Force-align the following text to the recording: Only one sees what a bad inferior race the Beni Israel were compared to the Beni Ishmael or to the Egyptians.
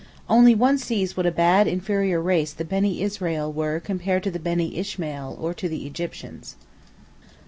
Only 0.27 0.55
one 0.55 0.79
sees 0.79 1.15
what 1.15 1.27
a 1.27 1.31
bad 1.31 1.67
inferior 1.67 2.19
race 2.19 2.53
the 2.53 2.65
Beni 2.65 3.03
Israel 3.03 3.53
were 3.53 3.79
compared 3.79 4.23
to 4.23 4.31
the 4.31 4.39
Beni 4.39 4.75
Ishmael 4.77 5.37
or 5.39 5.53
to 5.53 5.69
the 5.69 5.85
Egyptians. 5.85 6.55